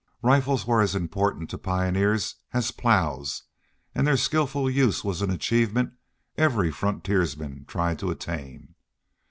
Rifles 0.23 0.65
were 0.65 0.81
as 0.81 0.95
important 0.95 1.47
to 1.51 1.59
pioneers 1.59 2.37
as 2.53 2.71
plows, 2.71 3.43
and 3.93 4.07
their 4.07 4.17
skillful 4.17 4.67
use 4.67 5.03
was 5.03 5.21
an 5.21 5.29
achievement 5.29 5.93
every 6.39 6.71
frontiersman 6.71 7.65
tried 7.67 7.99
to 7.99 8.09
attain. 8.09 8.73